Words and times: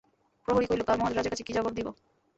প্রহরী 0.45 0.65
কহিল, 0.67 0.81
কাল 0.83 0.97
মহারাজের 0.99 1.31
কাছে 1.31 1.43
কী 1.43 1.51
জবাব 1.55 1.73
দিব? 1.75 1.87